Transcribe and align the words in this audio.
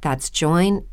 That's 0.00 0.30
joinmidi.com. 0.30 0.90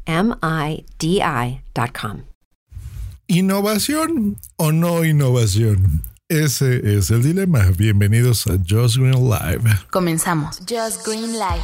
¿Innovación 3.28 4.38
o 4.56 4.72
no 4.72 5.04
innovación? 5.04 6.02
Ese 6.30 6.98
es 6.98 7.10
el 7.12 7.24
dilema. 7.24 7.66
Bienvenidos 7.78 8.48
a 8.48 8.58
Just 8.58 8.98
Green 8.98 9.30
Live. 9.30 9.64
Comenzamos. 9.92 10.60
Just 10.60 11.06
Green 11.06 11.34
Live. 11.34 11.64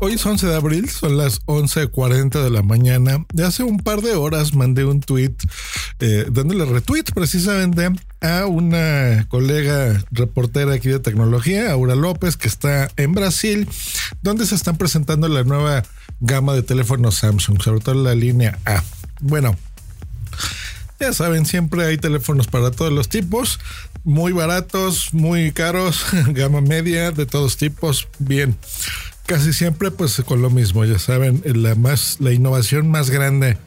Hoy 0.00 0.14
es 0.14 0.26
11 0.26 0.46
de 0.46 0.54
abril, 0.54 0.90
son 0.90 1.16
las 1.16 1.40
11.40 1.46 2.42
de 2.42 2.50
la 2.50 2.62
mañana. 2.62 3.24
De 3.32 3.44
hace 3.44 3.62
un 3.62 3.78
par 3.78 4.02
de 4.02 4.14
horas 4.14 4.54
mandé 4.54 4.84
un 4.84 5.00
tweet 5.00 5.34
eh, 6.00 6.26
dándole 6.30 6.66
retweet 6.66 7.04
precisamente 7.14 7.90
una 8.46 9.26
colega 9.28 10.02
reportera 10.10 10.74
aquí 10.74 10.88
de 10.88 10.98
tecnología, 10.98 11.70
Aura 11.72 11.94
López, 11.94 12.36
que 12.36 12.48
está 12.48 12.90
en 12.96 13.12
Brasil, 13.12 13.68
donde 14.22 14.46
se 14.46 14.54
están 14.54 14.76
presentando 14.76 15.28
la 15.28 15.44
nueva 15.44 15.82
gama 16.20 16.54
de 16.54 16.62
teléfonos 16.62 17.16
Samsung, 17.16 17.62
sobre 17.62 17.80
todo 17.80 17.94
la 17.94 18.14
línea 18.14 18.58
A. 18.64 18.82
Bueno, 19.20 19.56
ya 20.98 21.12
saben, 21.12 21.46
siempre 21.46 21.84
hay 21.84 21.98
teléfonos 21.98 22.46
para 22.46 22.70
todos 22.70 22.92
los 22.92 23.08
tipos, 23.08 23.60
muy 24.04 24.32
baratos, 24.32 25.12
muy 25.12 25.52
caros, 25.52 26.04
gama 26.28 26.60
media, 26.60 27.12
de 27.12 27.26
todos 27.26 27.56
tipos, 27.56 28.08
bien 28.18 28.56
casi 29.26 29.52
siempre 29.52 29.90
pues 29.90 30.22
con 30.24 30.40
lo 30.40 30.50
mismo, 30.50 30.84
ya 30.84 30.98
saben, 30.98 31.42
la 31.44 31.74
más 31.74 32.18
la 32.20 32.32
innovación 32.32 32.88
más 32.88 33.10
grande 33.10 33.58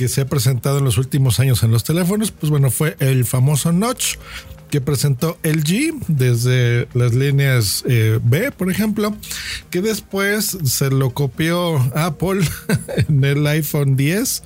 que 0.00 0.08
se 0.08 0.22
ha 0.22 0.26
presentado 0.26 0.78
en 0.78 0.86
los 0.86 0.96
últimos 0.96 1.40
años 1.40 1.62
en 1.62 1.72
los 1.72 1.84
teléfonos, 1.84 2.30
pues 2.30 2.48
bueno, 2.48 2.70
fue 2.70 2.96
el 3.00 3.26
famoso 3.26 3.70
notch 3.70 4.16
que 4.70 4.80
presentó 4.80 5.36
LG 5.42 5.92
desde 6.08 6.88
las 6.94 7.12
líneas 7.12 7.84
eh, 7.86 8.18
B, 8.22 8.50
por 8.50 8.70
ejemplo, 8.70 9.14
que 9.68 9.82
después 9.82 10.56
se 10.64 10.88
lo 10.88 11.10
copió 11.10 11.76
Apple 11.94 12.40
en 13.08 13.22
el 13.22 13.46
iPhone 13.46 13.94
10, 13.94 14.42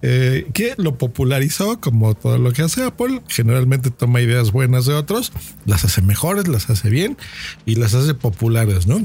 eh, 0.00 0.46
que 0.54 0.72
lo 0.78 0.96
popularizó 0.96 1.78
como 1.82 2.14
todo 2.14 2.38
lo 2.38 2.52
que 2.52 2.62
hace 2.62 2.82
Apple. 2.82 3.20
Generalmente 3.28 3.90
toma 3.90 4.22
ideas 4.22 4.52
buenas 4.52 4.86
de 4.86 4.94
otros, 4.94 5.32
las 5.66 5.84
hace 5.84 6.00
mejores, 6.00 6.48
las 6.48 6.70
hace 6.70 6.88
bien 6.88 7.18
y 7.66 7.74
las 7.74 7.92
hace 7.92 8.14
populares, 8.14 8.86
¿no? 8.86 9.04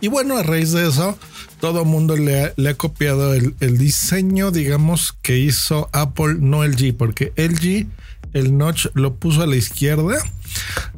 Y 0.00 0.08
bueno, 0.08 0.36
a 0.36 0.42
raíz 0.42 0.72
de 0.72 0.88
eso, 0.88 1.18
todo 1.60 1.80
el 1.80 1.86
mundo 1.86 2.16
le 2.16 2.52
ha, 2.68 2.74
copiado 2.74 3.32
el, 3.34 3.78
diseño, 3.78 4.50
digamos, 4.50 5.16
que 5.22 5.38
hizo 5.38 5.88
Apple, 5.92 6.36
no 6.38 6.64
LG, 6.64 6.94
porque 6.96 7.32
LG 7.36 7.86
el 8.34 8.58
notch 8.58 8.88
lo 8.94 9.14
puso 9.14 9.42
a 9.42 9.46
la 9.46 9.56
izquierda. 9.56 10.18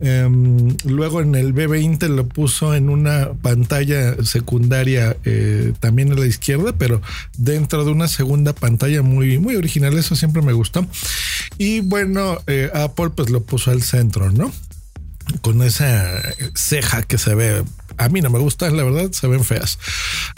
Em, 0.01 0.77
luego 0.85 1.21
en 1.21 1.35
el 1.37 1.55
B20 1.55 2.09
lo 2.09 2.27
puso 2.27 2.75
en 2.75 2.89
una 2.89 3.33
pantalla 3.41 4.17
secundaria 4.25 5.17
eh, 5.25 5.73
también 5.79 6.13
a 6.13 6.17
la 6.17 6.27
izquierda, 6.27 6.73
pero 6.77 7.01
dentro 7.37 7.85
de 7.85 7.93
una 7.93 8.09
segunda 8.09 8.53
pantalla 8.53 9.03
muy, 9.03 9.39
muy 9.39 9.55
original. 9.55 9.97
Eso 9.97 10.17
siempre 10.17 10.43
me 10.43 10.53
gustó. 10.53 10.85
Y 11.59 11.81
bueno, 11.81 12.39
eh, 12.49 12.71
Apple 12.75 13.11
pues 13.11 13.31
lo 13.31 13.43
puso 13.45 13.71
al 13.71 13.83
centro, 13.83 14.33
¿no? 14.33 14.53
Con 15.41 15.63
esa 15.63 16.21
ceja 16.55 17.03
que 17.03 17.19
se 17.19 17.35
ve 17.35 17.63
a 17.99 18.09
mí 18.09 18.21
no 18.21 18.31
me 18.31 18.39
gustan, 18.39 18.77
la 18.77 18.85
verdad, 18.85 19.11
se 19.13 19.27
ven 19.27 19.45
feas. 19.45 19.79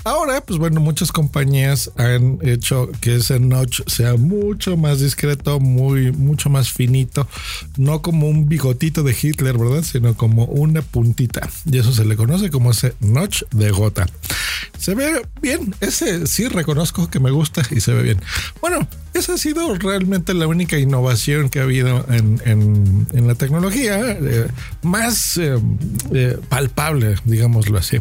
Ahora, 0.04 0.40
pues 0.40 0.58
bueno, 0.58 0.80
muchas 0.80 1.12
compañías 1.12 1.90
han 1.96 2.38
hecho 2.42 2.90
que 3.00 3.16
ese 3.16 3.38
notch 3.38 3.82
sea 3.86 4.16
mucho 4.16 4.76
más 4.76 5.00
discreto, 5.00 5.60
muy, 5.60 6.12
mucho 6.12 6.50
más 6.50 6.72
finito, 6.72 7.28
no 7.76 8.02
como 8.02 8.28
un 8.28 8.48
bigotito 8.48 9.02
de 9.02 9.16
Hitler, 9.20 9.58
¿verdad? 9.58 9.82
Sino 9.82 10.16
como 10.16 10.44
una 10.44 10.82
puntita. 10.82 11.48
Y 11.70 11.78
eso 11.78 11.92
se 11.92 12.04
le 12.04 12.16
conoce 12.16 12.50
como 12.50 12.70
ese 12.70 12.94
notch 13.00 13.42
de 13.50 13.70
gota. 13.70 14.06
Se 14.78 14.94
ve 14.94 15.22
bien, 15.42 15.74
ese 15.80 16.26
sí 16.26 16.48
reconozco 16.48 17.10
que 17.10 17.20
me 17.20 17.30
gusta 17.30 17.62
y 17.70 17.80
se 17.80 17.92
ve 17.92 18.02
bien. 18.02 18.20
Bueno, 18.60 18.88
esa 19.14 19.34
ha 19.34 19.38
sido 19.38 19.74
realmente 19.74 20.34
la 20.34 20.46
única 20.46 20.78
innovación 20.78 21.48
que 21.48 21.60
ha 21.60 21.64
habido 21.64 22.06
en, 22.10 23.06
la 23.26 23.34
tecnología, 23.34 24.12
eh, 24.12 24.48
más 24.82 25.36
eh, 25.36 25.58
eh, 26.12 26.38
palpable, 26.48 27.16
digamos 27.24 27.66
así. 27.76 27.98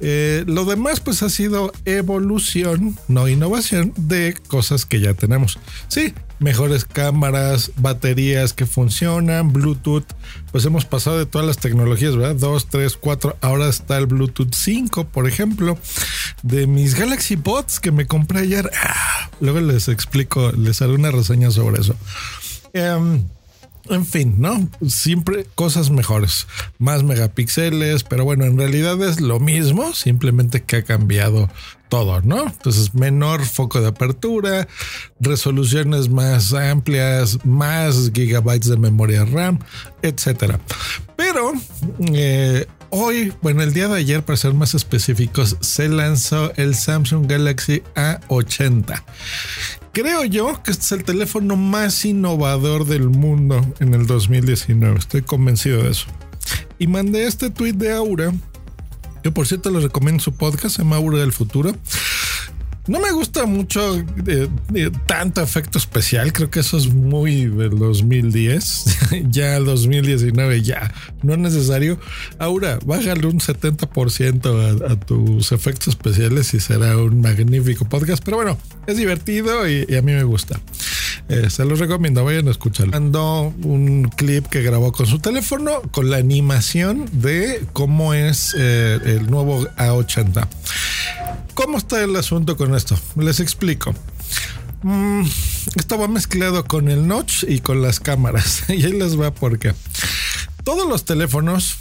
Lo 0.00 0.64
demás 0.64 1.00
pues 1.00 1.22
ha 1.22 1.30
sido 1.30 1.72
evolución, 1.84 2.96
no 3.08 3.28
innovación, 3.28 3.92
de 3.96 4.34
cosas 4.48 4.86
que 4.86 5.00
ya 5.00 5.14
tenemos. 5.14 5.58
Sí, 5.88 6.12
mejores 6.38 6.84
cámaras, 6.84 7.72
baterías 7.76 8.52
que 8.52 8.66
funcionan, 8.66 9.52
Bluetooth, 9.52 10.06
pues 10.52 10.64
hemos 10.64 10.84
pasado 10.84 11.18
de 11.18 11.26
todas 11.26 11.46
las 11.46 11.58
tecnologías, 11.58 12.16
¿verdad? 12.16 12.36
2, 12.36 12.68
3, 12.68 12.96
4, 12.96 13.36
ahora 13.40 13.68
está 13.68 13.98
el 13.98 14.06
Bluetooth 14.06 14.54
5, 14.54 15.08
por 15.08 15.26
ejemplo, 15.28 15.78
de 16.42 16.66
mis 16.66 16.94
Galaxy 16.94 17.36
Bots 17.36 17.80
que 17.80 17.92
me 17.92 18.06
compré 18.06 18.40
ayer. 18.40 18.70
Ah, 18.82 19.30
luego 19.40 19.60
les 19.60 19.88
explico, 19.88 20.52
les 20.52 20.82
haré 20.82 20.92
una 20.92 21.10
reseña 21.10 21.50
sobre 21.50 21.80
eso. 21.80 21.96
Em, 22.72 23.24
en 23.88 24.04
fin, 24.04 24.34
¿no? 24.38 24.68
Siempre 24.88 25.46
cosas 25.54 25.90
mejores, 25.90 26.46
más 26.78 27.02
megapíxeles, 27.02 28.02
pero 28.04 28.24
bueno, 28.24 28.44
en 28.44 28.58
realidad 28.58 29.00
es 29.02 29.20
lo 29.20 29.40
mismo, 29.40 29.94
simplemente 29.94 30.62
que 30.62 30.76
ha 30.76 30.82
cambiado 30.82 31.48
todo, 31.88 32.20
¿no? 32.22 32.46
Entonces, 32.46 32.94
menor 32.94 33.44
foco 33.44 33.80
de 33.80 33.88
apertura, 33.88 34.68
resoluciones 35.20 36.08
más 36.08 36.52
amplias, 36.52 37.44
más 37.44 38.10
gigabytes 38.14 38.68
de 38.68 38.76
memoria 38.76 39.24
RAM, 39.24 39.58
etcétera. 40.02 40.60
Pero 41.16 41.52
eh, 42.14 42.66
hoy, 42.90 43.32
bueno, 43.42 43.62
el 43.62 43.72
día 43.72 43.88
de 43.88 43.98
ayer, 43.98 44.24
para 44.24 44.36
ser 44.36 44.54
más 44.54 44.74
específicos, 44.74 45.56
se 45.60 45.88
lanzó 45.88 46.52
el 46.56 46.74
Samsung 46.74 47.26
Galaxy 47.26 47.82
A80 47.94 49.02
creo 49.96 50.26
yo 50.26 50.62
que 50.62 50.72
este 50.72 50.84
es 50.84 50.92
el 50.92 51.04
teléfono 51.04 51.56
más 51.56 52.04
innovador 52.04 52.84
del 52.84 53.08
mundo 53.08 53.64
en 53.80 53.94
el 53.94 54.06
2019. 54.06 54.98
Estoy 54.98 55.22
convencido 55.22 55.84
de 55.84 55.92
eso. 55.92 56.04
Y 56.78 56.86
mandé 56.86 57.26
este 57.26 57.48
tweet 57.48 57.72
de 57.72 57.92
Aura, 57.92 58.30
que 59.26 59.32
por 59.32 59.48
cierto 59.48 59.72
les 59.72 59.82
recomiendo 59.82 60.22
su 60.22 60.36
podcast, 60.36 60.76
se 60.76 60.82
llama 60.84 60.94
Aura 60.94 61.18
del 61.18 61.32
Futuro. 61.32 61.74
No 62.86 63.00
me 63.00 63.10
gusta 63.10 63.44
mucho 63.44 63.96
eh, 63.98 64.48
eh, 64.72 64.90
tanto 65.04 65.42
efecto 65.42 65.78
especial, 65.78 66.32
creo 66.32 66.48
que 66.48 66.60
eso 66.60 66.76
es 66.76 66.86
muy 66.86 67.46
del 67.46 67.76
2010, 67.76 68.84
ya 69.28 69.56
el 69.56 69.64
2019 69.64 70.62
ya, 70.62 70.94
no 71.24 71.32
es 71.32 71.40
necesario. 71.40 71.98
Ahora, 72.38 72.78
bájale 72.86 73.26
un 73.26 73.40
70% 73.40 74.88
a, 74.88 75.00
tus 75.00 75.50
efectos 75.50 75.88
especiales 75.88 76.54
y 76.54 76.60
será 76.60 76.96
un 76.96 77.20
magnífico 77.20 77.84
podcast, 77.88 78.22
pero 78.24 78.36
bueno, 78.36 78.56
es 78.86 78.96
divertido 78.96 79.68
y, 79.68 79.92
a 79.92 80.02
mí 80.02 80.12
me 80.12 80.22
gusta. 80.22 80.60
Eh, 81.28 81.50
se 81.50 81.64
los 81.64 81.78
recomiendo, 81.78 82.24
vayan 82.24 82.48
a 82.48 82.52
escucharlo. 82.52 82.92
Mandó 82.92 83.54
un 83.62 84.10
clip 84.16 84.46
que 84.46 84.62
grabó 84.62 84.92
con 84.92 85.06
su 85.06 85.18
teléfono 85.18 85.82
con 85.90 86.10
la 86.10 86.18
animación 86.18 87.08
de 87.12 87.64
cómo 87.72 88.14
es 88.14 88.54
el 88.54 89.28
nuevo 89.28 89.66
A80. 89.76 90.46
¿Cómo 91.54 91.78
está 91.78 92.04
el 92.04 92.14
asunto 92.16 92.56
con 92.56 92.74
esto? 92.74 92.98
Les 93.16 93.40
explico. 93.40 93.94
Mm, 94.82 95.22
esto 95.74 95.98
va 95.98 96.06
mezclado 96.06 96.64
con 96.64 96.88
el 96.88 97.08
notch 97.08 97.44
y 97.48 97.60
con 97.60 97.82
las 97.82 97.98
cámaras. 97.98 98.64
y 98.68 98.84
ahí 98.84 98.92
les 98.92 99.20
va 99.20 99.32
porque 99.32 99.74
todos 100.64 100.88
los 100.88 101.04
teléfonos 101.04 101.78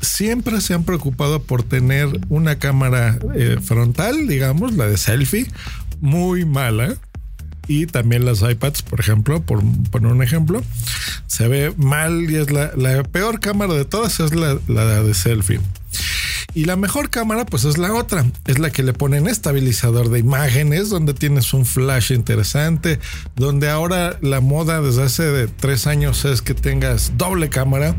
siempre 0.00 0.60
se 0.60 0.74
han 0.74 0.84
preocupado 0.84 1.42
por 1.42 1.62
tener 1.62 2.08
una 2.28 2.58
cámara 2.58 3.18
eh, 3.34 3.58
frontal, 3.62 4.28
digamos, 4.28 4.74
la 4.74 4.86
de 4.86 4.96
selfie, 4.96 5.50
muy 6.00 6.44
mala. 6.44 6.96
Y 7.68 7.86
también 7.86 8.24
las 8.24 8.42
iPads, 8.42 8.82
por 8.82 9.00
ejemplo, 9.00 9.40
por 9.40 9.62
poner 9.90 10.12
un 10.12 10.22
ejemplo, 10.22 10.62
se 11.26 11.48
ve 11.48 11.72
mal 11.76 12.30
y 12.30 12.36
es 12.36 12.50
la, 12.50 13.02
peor 13.04 13.40
cámara 13.40 13.74
de 13.74 13.84
todas, 13.84 14.20
es 14.20 14.34
la, 14.34 14.58
la 14.68 15.02
de 15.02 15.14
selfie. 15.14 15.60
Y 16.56 16.64
la 16.64 16.76
mejor 16.76 17.10
cámara, 17.10 17.44
pues 17.44 17.64
es 17.64 17.76
la 17.76 17.92
otra. 17.92 18.24
Es 18.46 18.58
la 18.58 18.70
que 18.70 18.82
le 18.82 18.94
ponen 18.94 19.26
estabilizador 19.26 20.08
de 20.08 20.20
imágenes, 20.20 20.88
donde 20.88 21.12
tienes 21.12 21.52
un 21.52 21.66
flash 21.66 22.12
interesante, 22.12 22.98
donde 23.34 23.68
ahora 23.68 24.16
la 24.22 24.40
moda 24.40 24.80
desde 24.80 25.02
hace 25.02 25.24
de 25.24 25.48
tres 25.48 25.86
años 25.86 26.24
es 26.24 26.40
que 26.40 26.54
tengas 26.54 27.18
doble 27.18 27.50
cámara. 27.50 27.94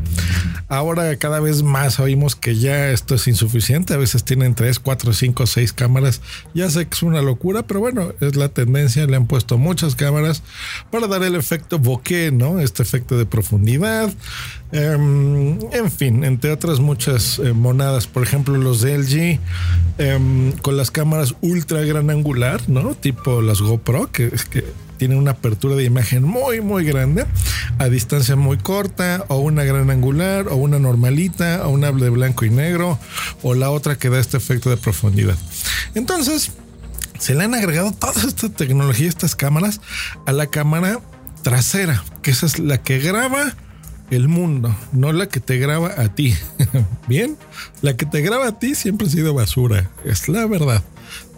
Ahora 0.69 1.15
cada 1.17 1.39
vez 1.39 1.61
más 1.61 1.99
oímos 1.99 2.35
que 2.35 2.55
ya 2.55 2.89
esto 2.89 3.13
es 3.13 3.27
insuficiente. 3.27 3.93
A 3.93 3.97
veces 3.97 4.23
tienen 4.23 4.55
tres, 4.55 4.79
cuatro, 4.79 5.13
cinco, 5.13 5.45
seis 5.45 5.71
cámaras. 5.71 6.21
Ya 6.55 6.67
sé 6.71 6.87
que 6.87 6.95
es 6.95 7.03
una 7.03 7.21
locura, 7.21 7.61
pero 7.67 7.79
bueno, 7.79 8.11
es 8.21 8.35
la 8.35 8.49
tendencia. 8.49 9.05
Le 9.05 9.17
han 9.17 9.27
puesto 9.27 9.59
muchas 9.59 9.93
cámaras 9.93 10.41
para 10.89 11.05
dar 11.05 11.21
el 11.21 11.35
efecto 11.35 11.77
bokeh, 11.77 12.31
¿no? 12.31 12.59
Este 12.59 12.81
efecto 12.81 13.19
de 13.19 13.27
profundidad. 13.27 14.11
Em, 14.71 15.59
en 15.71 15.91
fin, 15.91 16.25
entre 16.25 16.51
otras 16.51 16.79
muchas 16.79 17.39
eh, 17.39 17.53
monadas. 17.53 18.07
Por 18.07 18.23
ejemplo, 18.23 18.57
los 18.57 18.81
de 18.81 18.97
LG 18.97 19.39
em, 19.97 20.51
con 20.61 20.75
las 20.75 20.91
cámaras 20.91 21.35
ultra 21.41 21.81
gran 21.81 22.09
angular, 22.09 22.61
¿no? 22.67 22.93
Tipo 22.95 23.41
las 23.41 23.61
GoPro, 23.61 24.11
que, 24.11 24.29
que 24.49 24.65
tienen 24.97 25.17
una 25.17 25.31
apertura 25.31 25.75
de 25.75 25.85
imagen 25.85 26.23
muy, 26.23 26.59
muy 26.59 26.83
grande, 26.83 27.25
a 27.77 27.87
distancia 27.87 28.35
muy 28.35 28.57
corta, 28.57 29.23
o 29.29 29.37
una 29.37 29.63
gran 29.63 29.89
angular, 29.89 30.47
o 30.49 30.55
una 30.55 30.79
normalita, 30.79 31.65
o 31.65 31.69
una 31.69 31.91
de 31.91 32.09
blanco 32.09 32.43
y 32.43 32.49
negro, 32.49 32.99
o 33.43 33.53
la 33.53 33.69
otra 33.69 33.97
que 33.97 34.09
da 34.09 34.19
este 34.19 34.37
efecto 34.37 34.69
de 34.69 34.77
profundidad. 34.77 35.37
Entonces, 35.95 36.51
se 37.19 37.35
le 37.35 37.43
han 37.43 37.53
agregado 37.53 37.91
toda 37.93 38.21
esta 38.27 38.49
tecnología, 38.49 39.07
estas 39.07 39.35
cámaras, 39.35 39.79
a 40.25 40.33
la 40.33 40.47
cámara 40.47 40.99
trasera, 41.41 42.03
que 42.21 42.31
esa 42.31 42.47
es 42.47 42.59
la 42.59 42.81
que 42.81 42.99
graba 42.99 43.55
el 44.09 44.27
mundo, 44.27 44.75
no 44.91 45.11
la 45.11 45.27
que 45.27 45.39
te 45.39 45.57
graba 45.57 45.93
a 45.97 46.13
ti. 46.13 46.35
Bien, 47.07 47.37
la 47.81 47.95
que 47.97 48.05
te 48.05 48.21
graba 48.21 48.47
a 48.47 48.59
ti 48.59 48.75
siempre 48.75 49.07
ha 49.07 49.09
sido 49.09 49.33
basura, 49.33 49.89
es 50.05 50.29
la 50.29 50.45
verdad. 50.45 50.83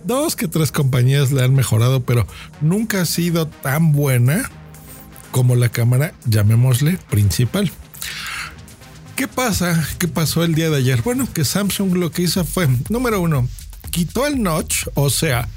Dos 0.04 0.36
que 0.36 0.48
tres 0.48 0.72
compañías 0.72 1.32
le 1.32 1.44
han 1.44 1.54
mejorado, 1.54 2.02
pero 2.02 2.26
nunca 2.62 3.02
ha 3.02 3.06
sido 3.06 3.48
tan 3.48 3.92
buena 3.92 4.50
como 5.32 5.56
la 5.56 5.70
cámara, 5.70 6.14
llamémosle 6.26 6.98
principal. 7.10 7.72
¿Qué 9.16 9.28
pasa? 9.28 9.86
¿Qué 9.98 10.08
pasó 10.08 10.44
el 10.44 10.56
día 10.56 10.70
de 10.70 10.78
ayer? 10.78 11.02
Bueno, 11.02 11.28
que 11.34 11.44
Samsung 11.44 11.96
lo 11.98 12.12
que 12.12 12.22
hizo 12.24 12.46
fue, 12.46 12.70
número 12.90 13.20
uno, 13.20 13.48
quitó 13.92 14.26
el 14.26 14.42
notch, 14.42 14.88
o 14.94 15.10
sea, 15.10 15.48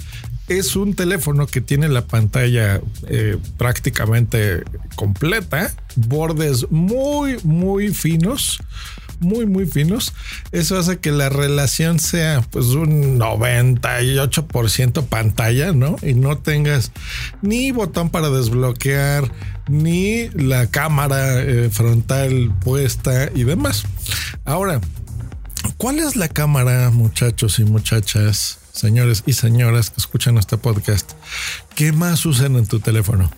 es 0.59 0.77
un 0.77 0.95
teléfono 0.95 1.47
que 1.47 1.61
tiene 1.61 1.89
la 1.89 2.07
pantalla 2.07 2.81
eh, 3.09 3.37
prácticamente 3.59 4.63
completa, 4.95 5.73
bordes 5.97 6.71
muy, 6.71 7.39
muy 7.45 7.93
finos, 7.95 8.61
muy, 9.21 9.47
muy 9.47 9.67
finos. 9.67 10.13
Eso 10.51 10.79
hace 10.79 10.99
que 10.99 11.13
la 11.13 11.29
relación 11.29 11.99
sea 11.99 12.43
pues 12.51 12.67
un 12.67 13.19
98% 13.19 15.07
pantalla, 15.07 15.73
¿no? 15.73 15.97
Y 16.03 16.15
no 16.15 16.39
tengas 16.39 16.93
ni 17.41 17.71
botón 17.71 18.11
para 18.11 18.31
desbloquear, 18.31 19.31
ni 19.69 20.29
la 20.31 20.67
cámara 20.67 21.41
eh, 21.41 21.71
frontal 21.71 22.53
puesta 22.61 23.31
y 23.35 23.45
demás. 23.45 23.85
Ahora, 24.45 24.81
¿cuál 25.77 25.99
es 25.99 26.17
la 26.17 26.29
cámara, 26.29 26.91
muchachos 26.91 27.59
y 27.59 27.65
muchachas? 27.65 28.59
señores 28.73 29.23
y 29.27 29.35
señoras 29.35 29.91
que 29.91 30.01
escuchan 30.01 30.39
este 30.39 30.57
podcast, 30.57 31.13
¿qué 31.77 31.93
más 31.93 32.25
usan 32.27 32.57
en 32.57 32.67
tu 32.67 32.81
teléfono? 32.81 33.31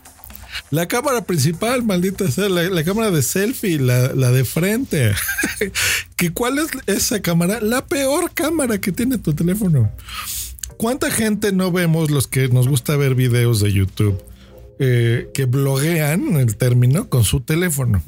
La 0.70 0.86
cámara 0.86 1.24
principal, 1.24 1.82
maldita 1.82 2.30
sea, 2.30 2.48
la, 2.48 2.84
cámara 2.84 3.10
de 3.10 3.22
selfie, 3.22 3.78
la, 3.78 4.08
de 4.08 4.44
frente. 4.44 5.12
¿Que 6.16 6.32
¿Cuál 6.32 6.58
es 6.58 6.68
esa 6.86 7.20
cámara? 7.20 7.60
La 7.60 7.84
peor 7.86 8.32
cámara 8.32 8.80
que 8.80 8.92
tiene 8.92 9.18
tu 9.18 9.34
teléfono. 9.34 9.90
¿Cuánta 10.76 11.10
gente 11.10 11.50
no 11.52 11.72
vemos 11.72 12.10
los 12.12 12.28
que 12.28 12.48
nos 12.48 12.68
gusta 12.68 12.96
ver 12.96 13.16
videos 13.16 13.60
de 13.60 13.72
YouTube 13.72 14.22
eh, 14.78 15.28
que 15.34 15.44
bloguean 15.44 16.36
el 16.36 16.56
término 16.56 17.08
con 17.08 17.24
su 17.24 17.40
teléfono? 17.40 18.00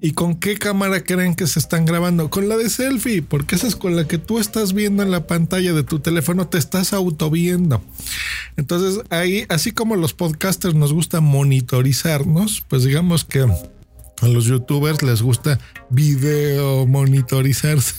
¿Y 0.00 0.12
con 0.12 0.36
qué 0.36 0.56
cámara 0.56 1.02
creen 1.04 1.34
que 1.34 1.46
se 1.46 1.58
están 1.58 1.84
grabando? 1.84 2.30
Con 2.30 2.48
la 2.48 2.56
de 2.56 2.70
selfie, 2.70 3.22
porque 3.22 3.56
esa 3.56 3.66
es 3.66 3.76
con 3.76 3.96
la 3.96 4.06
que 4.06 4.18
tú 4.18 4.38
estás 4.38 4.72
viendo 4.72 5.02
en 5.02 5.10
la 5.10 5.26
pantalla 5.26 5.72
de 5.72 5.82
tu 5.82 6.00
teléfono, 6.00 6.48
te 6.48 6.58
estás 6.58 6.92
autoviendo. 6.92 7.82
Entonces 8.56 9.04
ahí, 9.10 9.44
así 9.48 9.72
como 9.72 9.96
los 9.96 10.14
podcasters 10.14 10.74
nos 10.74 10.92
gusta 10.92 11.20
monitorizarnos, 11.20 12.64
pues 12.68 12.84
digamos 12.84 13.24
que 13.24 13.46
a 14.20 14.28
los 14.28 14.44
youtubers 14.44 15.02
les 15.02 15.22
gusta 15.22 15.58
video 15.88 16.86
monitorizarse. 16.86 17.94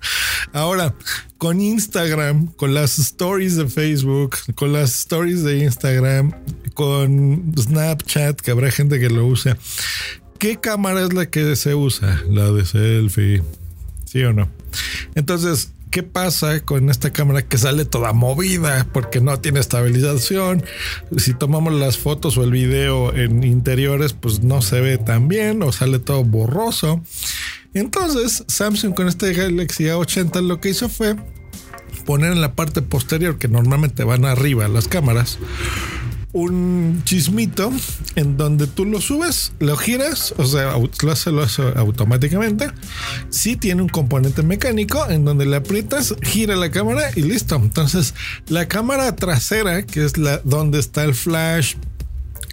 Ahora, 0.52 0.94
con 1.38 1.60
Instagram, 1.60 2.46
con 2.46 2.74
las 2.74 2.98
stories 2.98 3.56
de 3.56 3.68
Facebook, 3.68 4.36
con 4.54 4.72
las 4.72 4.94
stories 5.00 5.42
de 5.42 5.58
Instagram, 5.58 6.32
con 6.74 7.52
Snapchat, 7.58 8.40
que 8.40 8.50
habrá 8.52 8.70
gente 8.70 9.00
que 9.00 9.10
lo 9.10 9.26
usa, 9.26 9.56
¿qué 10.44 10.60
cámara 10.60 11.00
es 11.00 11.14
la 11.14 11.24
que 11.24 11.56
se 11.56 11.74
usa? 11.74 12.22
La 12.28 12.52
de 12.52 12.66
selfie. 12.66 13.42
¿Sí 14.04 14.22
o 14.24 14.34
no? 14.34 14.50
Entonces, 15.14 15.72
¿qué 15.90 16.02
pasa 16.02 16.60
con 16.60 16.90
esta 16.90 17.14
cámara 17.14 17.40
que 17.40 17.56
sale 17.56 17.86
toda 17.86 18.12
movida 18.12 18.86
porque 18.92 19.22
no 19.22 19.40
tiene 19.40 19.60
estabilización? 19.60 20.62
Si 21.16 21.32
tomamos 21.32 21.72
las 21.72 21.96
fotos 21.96 22.36
o 22.36 22.44
el 22.44 22.50
video 22.50 23.14
en 23.14 23.42
interiores, 23.42 24.12
pues 24.12 24.42
no 24.42 24.60
se 24.60 24.82
ve 24.82 24.98
tan 24.98 25.28
bien 25.28 25.62
o 25.62 25.72
sale 25.72 25.98
todo 25.98 26.22
borroso. 26.24 27.00
Entonces, 27.72 28.44
Samsung 28.46 28.94
con 28.94 29.08
este 29.08 29.32
Galaxy 29.32 29.84
A80 29.84 30.42
lo 30.42 30.60
que 30.60 30.68
hizo 30.68 30.90
fue 30.90 31.16
poner 32.04 32.32
en 32.32 32.42
la 32.42 32.52
parte 32.52 32.82
posterior, 32.82 33.38
que 33.38 33.48
normalmente 33.48 34.04
van 34.04 34.26
arriba 34.26 34.68
las 34.68 34.88
cámaras, 34.88 35.38
un 36.34 37.00
chismito 37.04 37.72
en 38.16 38.36
donde 38.36 38.66
tú 38.66 38.84
lo 38.84 39.00
subes, 39.00 39.52
lo 39.60 39.76
giras, 39.76 40.34
o 40.36 40.44
sea, 40.44 40.74
lo 41.02 41.12
hace, 41.12 41.30
lo 41.30 41.42
hace 41.42 41.62
automáticamente. 41.76 42.66
Sí 43.30 43.56
tiene 43.56 43.82
un 43.82 43.88
componente 43.88 44.42
mecánico 44.42 45.08
en 45.08 45.24
donde 45.24 45.46
le 45.46 45.56
aprietas, 45.56 46.14
gira 46.22 46.56
la 46.56 46.72
cámara 46.72 47.08
y 47.14 47.22
listo. 47.22 47.54
Entonces, 47.54 48.14
la 48.48 48.66
cámara 48.66 49.14
trasera, 49.14 49.86
que 49.86 50.04
es 50.04 50.18
la 50.18 50.38
donde 50.38 50.80
está 50.80 51.04
el 51.04 51.14
flash, 51.14 51.76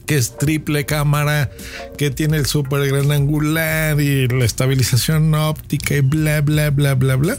que 0.06 0.16
es 0.16 0.38
triple 0.38 0.86
cámara, 0.86 1.50
que 1.97 2.11
tiene 2.11 2.38
el 2.38 2.45
super 2.45 2.88
gran 2.88 3.11
angular 3.11 4.00
y 4.00 4.28
la 4.28 4.45
estabilización 4.45 5.33
óptica 5.33 5.95
y 5.95 6.02
bla, 6.02 6.42
bla, 6.42 6.69
bla, 6.69 6.94
bla, 6.94 7.16
bla. 7.16 7.38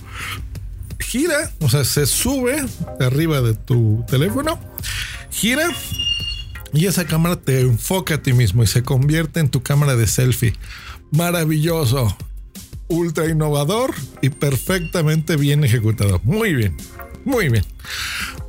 Gira, 0.98 1.52
o 1.60 1.68
sea, 1.68 1.84
se 1.84 2.06
sube 2.06 2.64
arriba 2.98 3.40
de 3.40 3.54
tu 3.54 4.04
teléfono, 4.08 4.58
gira 5.30 5.68
y 6.72 6.86
esa 6.86 7.06
cámara 7.06 7.36
te 7.36 7.60
enfoca 7.60 8.14
a 8.14 8.22
ti 8.22 8.32
mismo 8.32 8.62
y 8.62 8.66
se 8.66 8.82
convierte 8.82 9.40
en 9.40 9.48
tu 9.48 9.62
cámara 9.62 9.96
de 9.96 10.06
selfie. 10.06 10.54
Maravilloso, 11.10 12.16
ultra 12.88 13.28
innovador 13.28 13.94
y 14.20 14.30
perfectamente 14.30 15.36
bien 15.36 15.64
ejecutado. 15.64 16.20
Muy 16.24 16.54
bien, 16.54 16.76
muy 17.24 17.48
bien. 17.48 17.64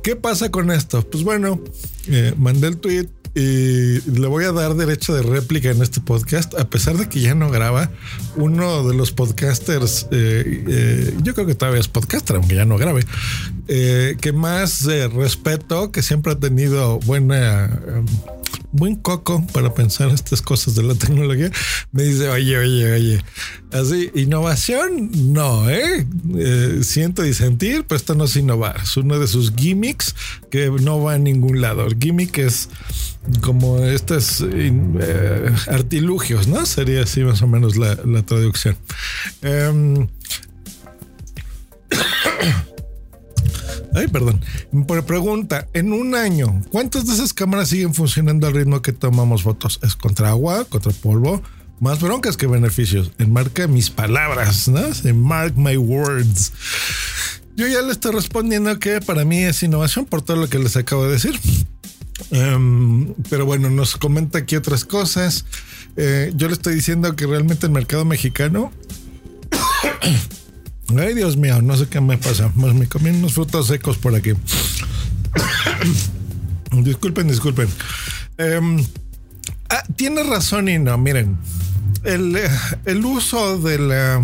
¿Qué 0.02 0.16
pasa 0.16 0.50
con 0.50 0.70
esto? 0.70 1.08
Pues 1.08 1.24
bueno, 1.24 1.60
eh, 2.08 2.34
mandé 2.36 2.68
el 2.68 2.78
tweet 2.78 3.08
y 3.34 4.00
le 4.10 4.26
voy 4.28 4.44
a 4.44 4.52
dar 4.52 4.74
derecho 4.74 5.14
de 5.14 5.22
réplica 5.22 5.70
en 5.70 5.82
este 5.82 6.00
podcast, 6.00 6.54
a 6.54 6.68
pesar 6.70 6.96
de 6.96 7.08
que 7.08 7.20
ya 7.20 7.34
no 7.34 7.50
graba. 7.50 7.90
Uno 8.36 8.86
de 8.88 8.94
los 8.94 9.10
podcasters, 9.10 10.06
eh, 10.10 10.64
eh, 10.68 11.14
yo 11.22 11.34
creo 11.34 11.46
que 11.46 11.54
todavía 11.54 11.80
es 11.80 11.88
podcaster, 11.88 12.36
aunque 12.36 12.54
ya 12.54 12.64
no 12.64 12.78
grabe, 12.78 13.04
eh, 13.68 14.16
que 14.20 14.32
más 14.32 14.84
respeto, 14.84 15.90
que 15.90 16.02
siempre 16.02 16.32
ha 16.32 16.38
tenido 16.38 17.00
buena 17.00 18.04
buen 18.74 18.96
coco 18.96 19.46
para 19.52 19.72
pensar 19.72 20.10
estas 20.10 20.42
cosas 20.42 20.74
de 20.74 20.82
la 20.82 20.94
tecnología, 20.94 21.50
me 21.92 22.02
dice, 22.02 22.28
oye, 22.28 22.58
oye, 22.58 22.92
oye, 22.92 23.24
así, 23.72 24.10
innovación, 24.14 25.10
no, 25.32 25.70
¿eh? 25.70 26.06
¿eh? 26.36 26.80
siento 26.82 27.24
y 27.24 27.34
sentir, 27.34 27.84
pero 27.86 27.96
esto 27.96 28.16
no 28.16 28.24
es 28.24 28.34
innovar, 28.34 28.80
es 28.82 28.96
uno 28.96 29.18
de 29.18 29.28
sus 29.28 29.54
gimmicks 29.54 30.16
que 30.50 30.70
no 30.70 31.00
va 31.00 31.14
a 31.14 31.18
ningún 31.18 31.60
lado. 31.60 31.86
El 31.86 31.96
gimmick 31.98 32.36
es 32.38 32.68
como 33.40 33.78
estos 33.78 34.44
eh, 34.46 35.52
artilugios, 35.68 36.46
¿no? 36.46 36.66
Sería 36.66 37.02
así 37.02 37.22
más 37.22 37.42
o 37.42 37.46
menos 37.46 37.76
la, 37.76 37.96
traducción. 38.22 38.76
Em, 39.42 40.06
Ay, 43.94 44.08
perdón. 44.08 44.40
Por 44.88 45.04
pregunta, 45.04 45.68
en 45.72 45.92
un 45.92 46.16
año, 46.16 46.62
¿cuántas 46.70 47.06
de 47.06 47.14
esas 47.14 47.32
cámaras 47.32 47.68
siguen 47.68 47.94
funcionando 47.94 48.46
al 48.46 48.54
ritmo 48.54 48.82
que 48.82 48.92
tomamos 48.92 49.44
fotos? 49.44 49.78
¿Es 49.82 49.94
contra 49.94 50.30
agua, 50.30 50.64
contra 50.64 50.92
polvo? 50.92 51.42
Más 51.80 52.00
broncas 52.00 52.36
que 52.36 52.46
beneficios. 52.46 53.12
Enmarca 53.18 53.68
mis 53.68 53.90
palabras, 53.90 54.68
¿no? 54.68 54.80
Mark 55.14 55.54
my 55.56 55.76
words. 55.76 56.52
Yo 57.56 57.68
ya 57.68 57.82
le 57.82 57.92
estoy 57.92 58.12
respondiendo 58.12 58.76
que 58.80 59.00
para 59.00 59.24
mí 59.24 59.44
es 59.44 59.62
innovación 59.62 60.06
por 60.06 60.22
todo 60.22 60.38
lo 60.38 60.48
que 60.48 60.58
les 60.58 60.76
acabo 60.76 61.04
de 61.04 61.12
decir. 61.12 61.38
Em, 62.30 63.14
pero 63.28 63.46
bueno, 63.46 63.70
nos 63.70 63.96
comenta 63.96 64.38
aquí 64.38 64.56
otras 64.56 64.84
cosas. 64.84 65.44
Eh, 65.96 66.32
yo 66.34 66.48
le 66.48 66.54
estoy 66.54 66.74
diciendo 66.74 67.14
que 67.16 67.26
realmente 67.26 67.66
el 67.66 67.72
mercado 67.72 68.04
mexicano. 68.04 68.72
Ay, 70.96 71.14
Dios 71.14 71.36
mío, 71.36 71.62
no 71.62 71.76
sé 71.76 71.86
qué 71.88 72.00
me 72.00 72.18
pasa. 72.18 72.52
Me 72.54 72.86
comí 72.88 73.10
unos 73.10 73.34
frutos 73.34 73.66
secos 73.66 73.96
por 73.96 74.14
aquí. 74.14 74.32
disculpen, 76.72 77.28
disculpen. 77.28 77.68
Ah, 79.70 79.82
tiene 79.96 80.22
razón 80.22 80.68
y 80.68 80.78
no, 80.78 80.96
miren. 80.98 81.38
El, 82.04 82.38
el 82.84 83.04
uso 83.04 83.58
de 83.58 83.78
la 83.78 84.22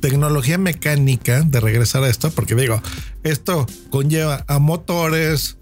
tecnología 0.00 0.58
mecánica 0.58 1.42
de 1.42 1.60
regresar 1.60 2.02
a 2.04 2.08
esto, 2.08 2.30
porque 2.30 2.54
digo, 2.54 2.82
esto 3.22 3.66
conlleva 3.90 4.44
a 4.48 4.58
motores, 4.58 5.56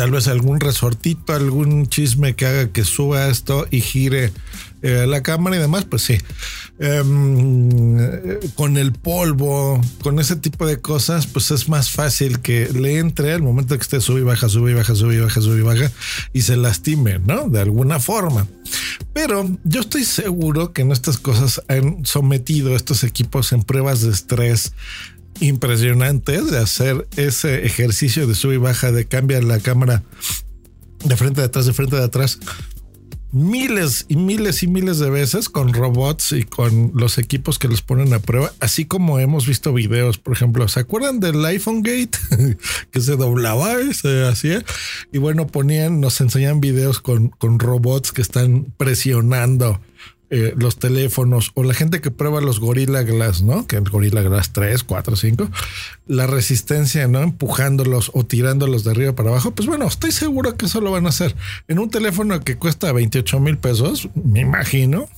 tal 0.00 0.12
vez 0.12 0.28
algún 0.28 0.60
resortito, 0.60 1.34
algún 1.34 1.86
chisme 1.86 2.34
que 2.34 2.46
haga 2.46 2.72
que 2.72 2.86
suba 2.86 3.28
esto 3.28 3.66
y 3.70 3.82
gire 3.82 4.32
eh, 4.80 5.04
la 5.06 5.22
cámara 5.22 5.56
y 5.56 5.58
demás, 5.58 5.84
pues 5.84 6.00
sí. 6.00 6.16
Em, 6.78 7.68
con 8.54 8.78
el 8.78 8.92
polvo, 8.92 9.78
con 10.02 10.18
ese 10.18 10.36
tipo 10.36 10.66
de 10.66 10.80
cosas, 10.80 11.26
pues 11.26 11.50
es 11.50 11.68
más 11.68 11.90
fácil 11.90 12.40
que 12.40 12.70
le 12.72 12.96
entre 12.96 13.34
al 13.34 13.42
momento 13.42 13.76
que 13.76 13.82
esté 13.82 14.00
sube 14.00 14.20
y 14.20 14.24
baja, 14.24 14.48
sube 14.48 14.70
y 14.70 14.74
baja, 14.74 14.94
sube 14.94 15.16
y 15.16 15.20
baja, 15.20 15.42
sube 15.42 15.58
y 15.58 15.64
baja 15.64 15.92
y 16.32 16.40
se 16.40 16.56
lastime, 16.56 17.18
¿no? 17.18 17.50
De 17.50 17.60
alguna 17.60 18.00
forma. 18.00 18.46
Pero 19.12 19.54
yo 19.64 19.80
estoy 19.82 20.04
seguro 20.04 20.72
que 20.72 20.80
en 20.80 20.92
estas 20.92 21.18
cosas 21.18 21.60
han 21.68 22.06
sometido 22.06 22.74
estos 22.74 23.04
equipos 23.04 23.52
en 23.52 23.64
pruebas 23.64 24.00
de 24.00 24.12
estrés 24.12 24.72
impresionantes 25.38 26.50
de 26.50 26.58
hacer 26.58 27.06
ese 27.16 27.64
ejercicio 27.64 28.26
de 28.26 28.34
sube 28.34 28.54
y 28.54 28.58
baja, 28.58 28.92
de 28.92 29.06
cambiar 29.06 29.44
la 29.44 29.60
cámara 29.60 30.02
de 31.04 31.16
frente 31.16 31.40
de 31.40 31.46
atrás, 31.46 31.66
de 31.66 31.72
frente 31.72 31.96
de 31.96 32.04
atrás, 32.04 32.38
miles 33.32 34.06
y 34.08 34.16
miles 34.16 34.62
y 34.62 34.66
miles 34.66 34.98
de 34.98 35.08
veces 35.08 35.48
con 35.48 35.72
robots 35.72 36.32
y 36.32 36.42
con 36.42 36.92
los 36.94 37.18
equipos 37.18 37.58
que 37.58 37.68
los 37.68 37.80
ponen 37.80 38.12
a 38.12 38.18
prueba, 38.18 38.52
así 38.60 38.84
como 38.84 39.18
hemos 39.18 39.46
visto 39.46 39.72
videos, 39.72 40.18
por 40.18 40.34
ejemplo, 40.34 40.66
¿se 40.68 40.80
acuerdan 40.80 41.20
del 41.20 41.44
iPhone 41.44 41.82
Gate 41.82 42.18
que 42.90 43.00
se 43.00 43.16
doblaba 43.16 43.80
y 43.80 43.94
se 43.94 44.26
hacía? 44.26 44.64
Y 45.12 45.18
bueno, 45.18 45.46
ponían, 45.46 46.00
nos 46.00 46.20
enseñan 46.20 46.60
videos 46.60 47.00
con, 47.00 47.28
con 47.28 47.58
robots 47.58 48.12
que 48.12 48.22
están 48.22 48.66
presionando 48.76 49.80
eh, 50.30 50.54
los 50.56 50.78
teléfonos 50.78 51.50
o 51.54 51.64
la 51.64 51.74
gente 51.74 52.00
que 52.00 52.12
prueba 52.12 52.40
los 52.40 52.60
Gorilla 52.60 53.02
Glass, 53.02 53.42
¿no? 53.42 53.66
Que 53.66 53.76
el 53.76 53.90
Gorilla 53.90 54.22
Glass 54.22 54.52
3, 54.52 54.84
4, 54.84 55.16
5, 55.16 55.50
la 56.06 56.28
resistencia, 56.28 57.08
¿no? 57.08 57.20
Empujándolos 57.22 58.12
o 58.14 58.24
tirándolos 58.24 58.84
de 58.84 58.92
arriba 58.92 59.14
para 59.14 59.30
abajo, 59.30 59.50
pues 59.50 59.66
bueno, 59.66 59.86
estoy 59.88 60.12
seguro 60.12 60.56
que 60.56 60.66
eso 60.66 60.80
lo 60.80 60.92
van 60.92 61.06
a 61.06 61.08
hacer. 61.08 61.34
En 61.66 61.80
un 61.80 61.90
teléfono 61.90 62.38
que 62.40 62.56
cuesta 62.56 62.92
28 62.92 63.40
mil 63.40 63.58
pesos, 63.58 64.08
me 64.14 64.40
imagino, 64.40 65.08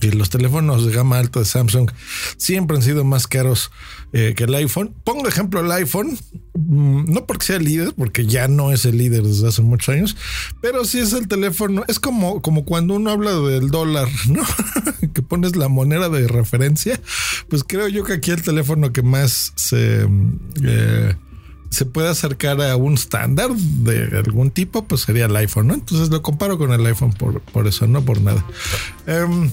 que 0.00 0.12
los 0.12 0.30
teléfonos 0.30 0.86
de 0.86 0.92
gama 0.92 1.18
alta 1.18 1.40
de 1.40 1.44
Samsung 1.44 1.90
siempre 2.36 2.76
han 2.76 2.82
sido 2.82 3.04
más 3.04 3.26
caros 3.26 3.70
eh, 4.12 4.34
que 4.36 4.44
el 4.44 4.54
iPhone. 4.54 4.94
Pongo 5.04 5.28
ejemplo 5.28 5.60
el 5.60 5.70
iPhone, 5.72 6.18
mm, 6.54 7.12
no 7.12 7.26
porque 7.26 7.46
sea 7.46 7.56
el 7.56 7.64
líder, 7.64 7.94
porque 7.96 8.26
ya 8.26 8.48
no 8.48 8.72
es 8.72 8.84
el 8.84 8.98
líder 8.98 9.22
desde 9.22 9.48
hace 9.48 9.62
muchos 9.62 9.94
años, 9.94 10.16
pero 10.60 10.84
sí 10.84 10.98
es 10.98 11.12
el 11.12 11.28
teléfono. 11.28 11.84
Es 11.88 12.00
como, 12.00 12.42
como 12.42 12.64
cuando 12.64 12.94
uno 12.94 13.10
habla 13.10 13.32
del 13.32 13.70
dólar, 13.70 14.08
¿no? 14.28 14.42
que 15.12 15.22
pones 15.22 15.56
la 15.56 15.68
moneda 15.68 16.08
de 16.08 16.28
referencia. 16.28 17.00
Pues 17.48 17.64
creo 17.64 17.88
yo 17.88 18.04
que 18.04 18.14
aquí 18.14 18.30
el 18.30 18.42
teléfono 18.42 18.92
que 18.92 19.02
más 19.02 19.52
se... 19.56 20.08
Eh, 20.62 21.14
se 21.70 21.84
puede 21.84 22.08
acercar 22.08 22.60
a 22.62 22.76
un 22.76 22.94
estándar 22.94 23.50
de 23.54 24.16
algún 24.16 24.50
tipo, 24.50 24.86
pues 24.86 25.02
sería 25.02 25.26
el 25.26 25.36
iPhone. 25.36 25.70
Entonces 25.70 26.08
lo 26.08 26.22
comparo 26.22 26.58
con 26.58 26.72
el 26.72 26.84
iPhone 26.86 27.12
por, 27.12 27.40
por 27.40 27.66
eso, 27.66 27.86
no 27.86 28.02
por 28.02 28.20
nada. 28.20 28.44
Em, 29.06 29.50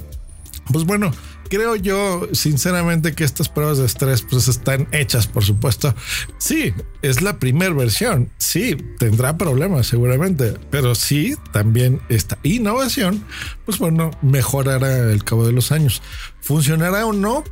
pues 0.71 0.85
bueno, 0.85 1.11
creo 1.49 1.75
yo 1.75 2.27
sinceramente 2.31 3.13
que 3.13 3.23
estas 3.23 3.49
pruebas 3.49 3.77
de 3.77 3.85
estrés 3.85 4.21
pues 4.21 4.47
están 4.47 4.87
hechas, 4.91 5.27
por 5.27 5.43
supuesto. 5.43 5.93
Sí, 6.37 6.73
es 7.01 7.21
la 7.21 7.37
primera 7.39 7.73
versión. 7.73 8.29
Sí, 8.37 8.75
tendrá 8.97 9.37
problemas 9.37 9.87
seguramente, 9.87 10.55
pero 10.71 10.95
sí, 10.95 11.35
también 11.51 12.01
esta 12.09 12.39
innovación, 12.43 13.23
pues 13.65 13.77
bueno, 13.77 14.11
mejorará 14.21 15.11
el 15.11 15.23
cabo 15.23 15.45
de 15.45 15.53
los 15.53 15.71
años. 15.71 16.01
¿Funcionará 16.41 17.05
o 17.05 17.13
no? 17.13 17.43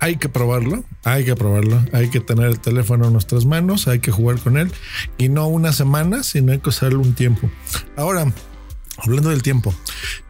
Hay 0.00 0.16
que 0.16 0.28
probarlo, 0.28 0.84
hay 1.02 1.24
que 1.24 1.34
probarlo, 1.34 1.82
hay 1.92 2.10
que 2.10 2.20
tener 2.20 2.46
el 2.46 2.60
teléfono 2.60 3.06
en 3.06 3.12
nuestras 3.12 3.46
manos, 3.46 3.88
hay 3.88 4.00
que 4.00 4.10
jugar 4.10 4.38
con 4.38 4.58
él 4.58 4.70
y 5.16 5.28
no 5.28 5.46
una 5.46 5.72
semana, 5.72 6.22
sino 6.22 6.52
hay 6.52 6.58
que 6.58 6.68
usarlo 6.68 7.00
un 7.00 7.14
tiempo. 7.14 7.50
Ahora, 7.96 8.30
Hablando 8.98 9.30
del 9.30 9.42
tiempo, 9.42 9.74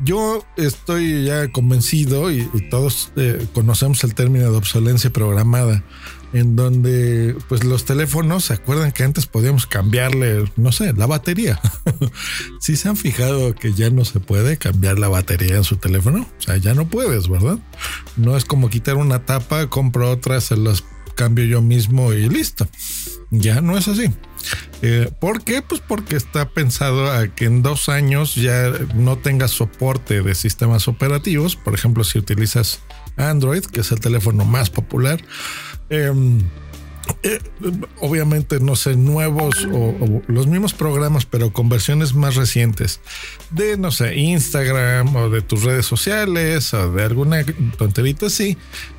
yo 0.01 0.45
estoy 0.57 1.25
ya 1.25 1.51
convencido 1.53 2.31
y, 2.31 2.49
todos 2.71 3.13
eh, 3.17 3.47
conocemos 3.53 4.03
el 4.05 4.15
término 4.15 4.51
de 4.51 4.57
obsolencia 4.57 5.13
programada, 5.13 5.85
en 6.33 6.57
donde 6.57 7.37
pues 7.49 7.63
los 7.63 7.85
teléfonos, 7.85 8.47
¿se 8.47 8.55
acuerdan 8.55 8.93
que 8.93 9.05
antes 9.05 9.27
podíamos 9.27 9.67
cambiarle, 9.67 10.51
no 10.57 10.73
sé, 10.73 10.93
la 10.95 11.07
batería? 11.07 11.61
si 12.61 12.77
se 12.77 12.89
han 12.89 12.97
fijado 12.97 13.55
que 13.55 13.75
ya 13.75 13.91
no 13.91 14.05
se 14.05 14.19
puede 14.19 14.57
cambiar 14.57 14.99
la 14.99 15.09
batería 15.09 15.57
en 15.57 15.65
su 15.65 15.77
teléfono, 15.77 16.27
o 16.39 16.43
sea, 16.43 16.57
ya 16.57 16.75
no 16.75 16.89
puedes, 16.89 17.29
¿verdad? 17.29 17.59
No 18.17 18.37
es 18.37 18.45
como 18.45 18.71
quitar 18.71 18.97
una 18.97 19.27
tapa, 19.27 19.69
compro 19.69 20.11
otra, 20.11 20.41
se 20.41 20.57
las 20.57 20.85
cambio 21.15 21.45
yo 21.45 21.63
mismo 21.63 22.13
y 22.13 22.29
listo. 22.29 22.67
Ya 23.31 23.61
no 23.61 23.77
es 23.77 23.89
así. 23.89 24.11
Eh, 24.83 25.11
¿Por 25.21 25.43
qué? 25.45 25.63
Pues 25.63 25.81
porque 25.81 26.17
está 26.17 26.49
pensado 26.51 27.11
a 27.11 27.29
que 27.29 27.47
en 27.47 27.63
dos 27.63 27.89
años 27.89 28.35
ya 28.35 28.71
no 28.95 29.17
tengas 29.19 29.51
soporte 29.51 30.23
de 30.23 30.35
sistemas 30.35 30.89
operativos. 30.89 31.57
Por 31.57 31.75
ejemplo, 31.75 32.05
si 32.05 32.19
utilizas 32.19 32.81
Android, 33.17 33.65
que 33.65 33.81
es 33.81 33.93
el 33.93 34.01
teléfono 34.01 34.45
más 34.45 34.71
popular. 34.71 35.23
Em, 35.91 36.41
eh, 37.23 37.39
obviamente, 38.01 38.61
no 38.61 38.77
sé, 38.77 38.97
nuevos 38.97 39.67
o, 39.71 40.23
los 40.27 40.47
mismos 40.47 40.73
programas, 40.73 41.27
pero 41.27 41.53
con 41.53 41.69
versiones 41.69 42.15
más 42.15 42.35
recientes 42.35 43.01
de, 43.51 43.77
no 43.77 43.91
sé, 43.91 44.17
Instagram 44.17 45.15
o 45.15 45.29
de 45.29 45.43
tus 45.43 45.63
redes 45.65 45.87
sociales 45.87 46.73
o 46.73 46.93
de 46.93 47.03
alguna 47.03 47.45
tonterita 47.77 48.27
así, 48.27 48.57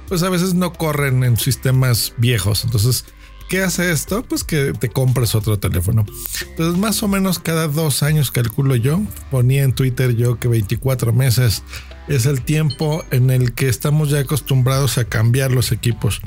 pues 0.07 0.21
a 0.23 0.29
veces 0.29 0.53
no 0.53 0.73
corren 0.73 1.23
en 1.23 1.37
sistemas 1.37 2.13
viejos. 2.17 2.63
Entonces, 2.63 3.05
¿Qué 3.49 3.61
hace 3.61 3.91
esto? 3.91 4.23
Pues 4.23 4.43
que 4.43 4.73
te 4.73 4.89
compres 4.89 5.35
otro 5.35 5.59
teléfono. 5.59 6.05
Entonces, 6.49 6.79
más 6.79 7.03
o 7.03 7.07
menos 7.07 7.37
cada 7.37 7.67
dos 7.67 8.01
años, 8.01 8.31
calculo 8.31 8.75
yo, 8.75 9.01
ponía 9.29 9.63
en 9.63 9.73
Twitter 9.73 10.15
yo 10.15 10.39
que 10.39 10.47
24 10.47 11.13
meses 11.13 11.63
es 12.07 12.25
el 12.25 12.41
tiempo 12.41 13.03
en 13.11 13.29
el 13.29 13.53
que 13.53 13.67
estamos 13.67 14.09
ya 14.09 14.19
acostumbrados 14.19 14.97
a 14.97 15.05
cambiar 15.05 15.51
los 15.51 15.71
equipos. 15.71 16.21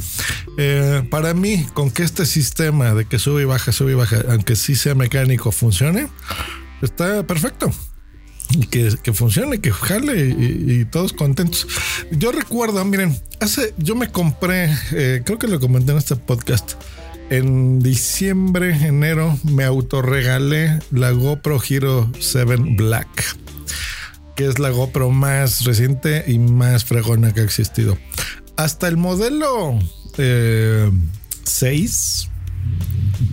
Eh, 0.58 1.06
para 1.10 1.34
mí, 1.34 1.66
con 1.74 1.90
que 1.90 2.04
este 2.04 2.24
sistema 2.24 2.94
de 2.94 3.04
que 3.04 3.18
sube 3.18 3.42
y 3.42 3.46
baja, 3.46 3.72
sube 3.72 3.92
y 3.92 3.94
baja, 3.94 4.24
aunque 4.30 4.54
sí 4.54 4.76
sea 4.76 4.94
mecánico, 4.94 5.50
funcione, 5.50 6.08
está 6.82 7.24
perfecto. 7.24 7.70
Y 8.50 8.66
que, 8.66 8.94
que 9.02 9.12
funcione, 9.12 9.60
que 9.60 9.72
jale 9.72 10.26
y, 10.26 10.84
todos 10.86 11.12
contentos. 11.12 11.66
Yo 12.12 12.32
recuerdo, 12.32 12.82
miren, 12.84 13.20
hace, 13.40 13.74
yo 13.76 13.94
me 13.94 14.10
compré, 14.10 14.74
eh, 14.92 15.22
creo 15.24 15.38
que 15.38 15.48
lo 15.48 15.60
comenté 15.60 15.92
en 15.92 15.98
este 15.98 16.16
podcast 16.16 16.72
en 17.30 17.80
diciembre, 17.80 18.70
enero, 18.86 19.38
me 19.44 19.64
autorregalé 19.64 20.78
la 20.90 21.10
GoPro 21.10 21.60
Hero 21.68 22.10
7 22.18 22.56
Black, 22.76 23.36
que 24.34 24.46
es 24.46 24.58
la 24.58 24.70
GoPro 24.70 25.10
más 25.10 25.64
reciente 25.64 26.24
y 26.26 26.38
más 26.38 26.84
fregona 26.84 27.34
que 27.34 27.40
ha 27.40 27.44
existido. 27.44 27.98
Hasta 28.56 28.88
el 28.88 28.96
modelo 28.96 29.78
6, 30.16 30.18
eh, 30.18 30.90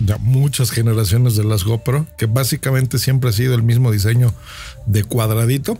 ya 0.04 0.18
muchas 0.18 0.70
generaciones 0.70 1.36
de 1.36 1.44
las 1.44 1.64
GoPro, 1.64 2.06
que 2.18 2.26
básicamente 2.26 2.98
siempre 2.98 3.30
ha 3.30 3.32
sido 3.32 3.54
el 3.54 3.62
mismo 3.62 3.90
diseño 3.90 4.34
de 4.86 5.04
cuadradito, 5.04 5.78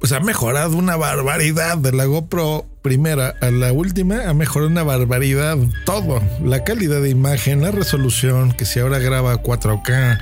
pues 0.00 0.12
ha 0.12 0.20
mejorado 0.20 0.76
una 0.76 0.96
barbaridad 0.96 1.78
de 1.78 1.92
la 1.92 2.04
GoPro 2.04 2.66
primera 2.84 3.34
a 3.40 3.50
la 3.50 3.72
última, 3.72 4.28
ha 4.28 4.34
mejorado 4.34 4.70
una 4.70 4.82
barbaridad 4.82 5.56
todo. 5.86 6.22
La 6.44 6.64
calidad 6.64 7.00
de 7.00 7.08
imagen, 7.08 7.62
la 7.62 7.70
resolución, 7.70 8.52
que 8.52 8.66
si 8.66 8.78
ahora 8.78 8.98
graba 8.98 9.42
4K, 9.42 10.20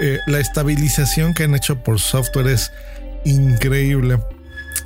eh, 0.00 0.18
la 0.26 0.40
estabilización 0.40 1.34
que 1.34 1.44
han 1.44 1.54
hecho 1.54 1.84
por 1.84 2.00
software 2.00 2.46
es 2.46 2.72
increíble. 3.26 4.18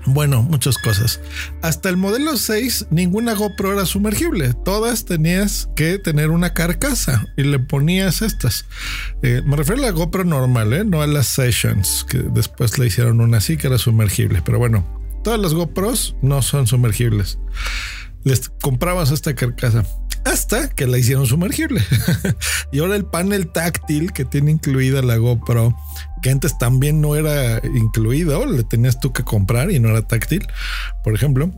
Bueno, 0.05 0.43
muchas 0.43 0.79
cosas. 0.79 1.21
Hasta 1.63 1.89
el 1.89 1.97
modelo 1.97 2.37
6, 2.37 2.87
ninguna 2.91 3.35
GoPro 3.35 3.73
era 3.73 3.87
sumergible. 3.87 4.53
Todas 4.65 5.05
tenías 5.05 5.69
que 5.77 5.99
tener 5.99 6.31
una 6.31 6.55
carcasa 6.55 7.25
y 7.37 7.45
le 7.45 7.61
ponías 7.61 8.21
estas. 8.21 8.65
Eh, 9.23 9.43
me 9.47 9.55
refiero 9.55 9.81
a 9.81 9.87
la 9.87 9.93
GoPro 9.93 10.25
normal, 10.25 10.73
¿eh? 10.73 10.85
no 10.85 11.03
a 11.03 11.07
las 11.07 11.29
Sessions, 11.29 12.05
que 12.09 12.19
después 12.19 12.79
le 12.79 12.87
hicieron 12.87 13.21
una 13.21 13.37
así 13.37 13.57
que 13.57 13.69
era 13.69 13.79
sumergible. 13.79 14.43
Pero 14.45 14.59
bueno, 14.59 15.02
todas 15.23 15.41
las 15.41 15.55
GoPros 15.55 16.17
no 16.23 16.43
son 16.43 16.67
sumergibles. 16.67 17.39
Les 18.25 18.49
comprabas 18.49 19.11
esta 19.11 19.35
carcasa. 19.35 19.85
hasta 20.25 20.69
que 20.69 20.87
la 20.87 20.99
hicieron 20.99 21.27
sumergible. 21.27 21.83
y 22.73 22.79
ahora 22.79 22.95
el 22.97 23.05
panel 23.05 23.51
táctil 23.51 24.13
que 24.13 24.25
tiene 24.25 24.53
incluida 24.53 25.03
la 25.03 25.17
GoPro, 25.17 25.77
que 26.23 26.31
antes 26.31 26.57
también 26.59 27.01
no 27.01 27.17
era 27.17 27.61
incluido, 27.65 28.47
le 28.47 28.63
tenías 28.63 29.01
tú 29.01 29.13
que 29.13 29.25
comprar 29.25 29.73
y 29.73 29.81
no 29.81 29.89
era 29.89 30.03
táctil, 30.03 30.47
por 31.03 31.15
ejemplo, 31.15 31.51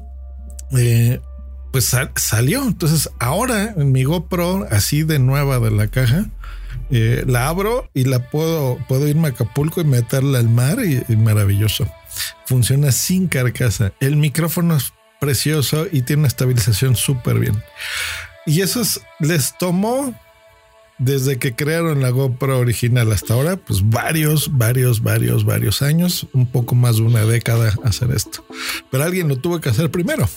eh, 0.78 1.20
pues 1.72 1.94
salió. 2.16 2.66
Entonces 2.66 3.10
ahora 3.18 3.74
en 3.76 3.92
mi 3.92 4.04
GoPro, 4.04 4.66
así 4.70 5.02
de 5.02 5.18
nueva 5.18 5.58
de 5.58 5.70
la 5.70 5.88
caja, 5.88 6.26
eh, 6.90 7.24
la 7.26 7.48
abro 7.48 7.90
y 7.94 8.04
la 8.04 8.30
puedo, 8.30 8.78
puedo 8.88 9.08
irme 9.08 9.28
a 9.28 9.30
Acapulco 9.30 9.80
y 9.80 9.84
meterla 9.84 10.38
al 10.38 10.48
mar 10.48 10.78
y, 10.84 11.16
maravilloso. 11.16 11.88
Funciona 12.46 12.92
sin 12.92 13.28
carcasa. 13.28 13.92
El 14.00 14.16
micrófono 14.16 14.76
es 14.76 14.92
precioso 15.20 15.86
y 15.90 16.02
tiene 16.02 16.20
una 16.20 16.28
estabilización 16.28 16.96
súper 16.96 17.38
bien. 17.38 17.62
Y 18.46 18.60
eso 18.60 18.82
les 19.20 19.56
tomó 19.56 20.14
desde 20.98 21.38
que 21.38 21.54
crearon 21.54 22.00
la 22.00 22.10
GoPro 22.10 22.58
original 22.58 23.10
hasta 23.12 23.34
ahora, 23.34 23.56
pues 23.56 23.88
varios, 23.88 24.56
varios, 24.56 25.02
varios, 25.02 25.44
varios 25.44 25.82
años, 25.82 26.26
un 26.32 26.46
poco 26.46 26.74
más 26.74 26.96
de 26.96 27.02
una 27.02 27.24
década 27.24 27.74
hacer 27.82 28.10
esto. 28.12 28.44
Pero 28.90 29.04
alguien 29.04 29.28
lo 29.28 29.36
tuvo 29.36 29.60
que 29.60 29.68
hacer 29.68 29.90
primero. 29.90 30.28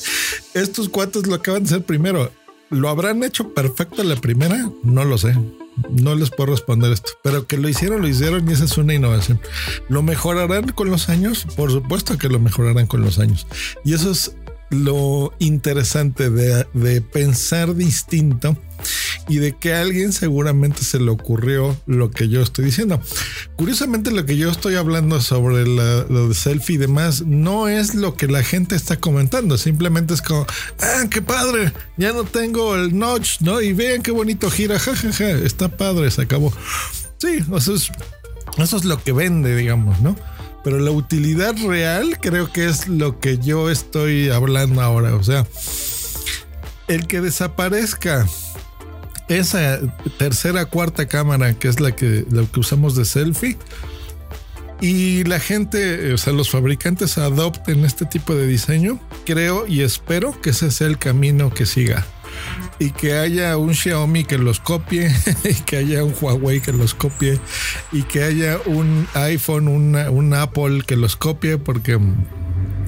Estos 0.54 0.88
cuates 0.88 1.26
lo 1.26 1.34
acaban 1.34 1.62
de 1.62 1.68
hacer 1.68 1.84
primero. 1.84 2.30
¿Lo 2.70 2.88
habrán 2.88 3.22
hecho 3.22 3.54
perfecto 3.54 4.02
la 4.02 4.16
primera? 4.16 4.70
No 4.82 5.04
lo 5.04 5.18
sé. 5.18 5.34
No 5.90 6.14
les 6.14 6.30
puedo 6.30 6.52
responder 6.52 6.92
esto, 6.92 7.12
pero 7.22 7.46
que 7.46 7.56
lo 7.56 7.68
hicieron, 7.68 8.02
lo 8.02 8.08
hicieron 8.08 8.48
y 8.48 8.52
esa 8.52 8.64
es 8.64 8.76
una 8.78 8.94
innovación. 8.94 9.40
¿Lo 9.88 10.02
mejorarán 10.02 10.68
con 10.72 10.90
los 10.90 11.08
años? 11.08 11.46
Por 11.56 11.70
supuesto 11.70 12.18
que 12.18 12.28
lo 12.28 12.38
mejorarán 12.38 12.86
con 12.86 13.02
los 13.02 13.18
años. 13.18 13.46
Y 13.84 13.94
eso 13.94 14.10
es 14.10 14.36
lo 14.70 15.32
interesante 15.38 16.30
de, 16.30 16.66
de 16.72 17.00
pensar 17.00 17.74
distinto 17.74 18.56
y 19.28 19.38
de 19.38 19.52
que 19.52 19.74
a 19.74 19.80
alguien 19.80 20.12
seguramente 20.12 20.82
se 20.82 20.98
le 20.98 21.10
ocurrió 21.10 21.76
lo 21.86 22.10
que 22.10 22.28
yo 22.28 22.42
estoy 22.42 22.66
diciendo. 22.66 23.00
Curiosamente 23.56 24.10
lo 24.10 24.26
que 24.26 24.36
yo 24.36 24.50
estoy 24.50 24.74
hablando 24.74 25.20
sobre 25.20 25.66
lo 25.66 26.28
de 26.28 26.34
selfie 26.34 26.76
y 26.76 26.78
demás 26.78 27.22
no 27.22 27.68
es 27.68 27.94
lo 27.94 28.16
que 28.16 28.26
la 28.26 28.42
gente 28.42 28.74
está 28.74 28.96
comentando, 28.96 29.58
simplemente 29.58 30.14
es 30.14 30.22
como, 30.22 30.46
ah, 30.80 31.04
qué 31.10 31.22
padre, 31.22 31.72
ya 31.96 32.12
no 32.12 32.24
tengo 32.24 32.74
el 32.74 32.98
notch, 32.98 33.40
¿no? 33.40 33.60
Y 33.60 33.72
vean 33.72 34.02
qué 34.02 34.10
bonito 34.10 34.50
gira, 34.50 34.78
jajaja, 34.78 35.30
está 35.30 35.68
padre, 35.68 36.10
se 36.10 36.22
acabó. 36.22 36.52
Sí, 37.18 37.38
eso 37.56 37.74
es, 37.74 37.90
eso 38.58 38.76
es 38.76 38.84
lo 38.84 39.02
que 39.02 39.12
vende, 39.12 39.54
digamos, 39.54 40.00
¿no? 40.00 40.16
Pero 40.64 40.78
la 40.78 40.90
utilidad 40.90 41.56
real 41.66 42.18
creo 42.20 42.52
que 42.52 42.68
es 42.68 42.86
lo 42.88 43.18
que 43.18 43.38
yo 43.38 43.70
estoy 43.70 44.30
hablando 44.30 44.80
ahora. 44.80 45.14
O 45.16 45.22
sea, 45.22 45.46
el 46.88 47.06
que 47.06 47.20
desaparezca 47.20 48.26
esa 49.28 49.80
tercera, 50.18 50.66
cuarta 50.66 51.06
cámara, 51.06 51.54
que 51.54 51.68
es 51.68 51.80
la 51.80 51.94
que, 51.94 52.24
la 52.30 52.44
que 52.44 52.60
usamos 52.60 52.96
de 52.96 53.04
selfie, 53.04 53.56
y 54.82 55.22
la 55.22 55.38
gente, 55.38 56.12
o 56.12 56.18
sea, 56.18 56.32
los 56.32 56.50
fabricantes 56.50 57.16
adopten 57.16 57.84
este 57.84 58.04
tipo 58.04 58.34
de 58.34 58.48
diseño, 58.48 58.98
creo 59.24 59.64
y 59.68 59.82
espero 59.82 60.38
que 60.40 60.50
ese 60.50 60.72
sea 60.72 60.88
el 60.88 60.98
camino 60.98 61.54
que 61.54 61.66
siga. 61.66 62.04
Y 62.80 62.90
que 62.90 63.14
haya 63.14 63.56
un 63.58 63.74
Xiaomi 63.74 64.24
que 64.24 64.38
los 64.38 64.58
copie, 64.58 65.08
y 65.44 65.54
que 65.54 65.76
haya 65.76 66.02
un 66.02 66.12
Huawei 66.20 66.60
que 66.60 66.72
los 66.72 66.94
copie, 66.94 67.38
y 67.92 68.02
que 68.02 68.24
haya 68.24 68.58
un 68.66 69.06
iPhone, 69.14 69.68
un 69.68 70.34
Apple 70.34 70.82
que 70.84 70.96
los 70.96 71.14
copie, 71.14 71.58
porque 71.58 72.00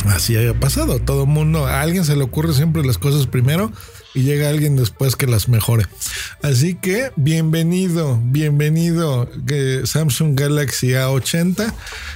así 0.06 0.36
haya 0.36 0.58
pasado. 0.58 0.98
Todo 0.98 1.26
mundo, 1.26 1.66
a 1.66 1.80
alguien 1.80 2.04
se 2.04 2.16
le 2.16 2.24
ocurre 2.24 2.54
siempre 2.54 2.84
las 2.84 2.98
cosas 2.98 3.28
primero 3.28 3.70
y 4.14 4.22
llega 4.22 4.48
alguien 4.48 4.76
después 4.76 5.16
que 5.16 5.26
las 5.26 5.48
mejore. 5.48 5.86
Así 6.42 6.74
que 6.74 7.10
bienvenido, 7.16 8.20
bienvenido 8.24 9.28
Samsung 9.84 10.38
Galaxy 10.38 10.90
A80. 10.90 11.72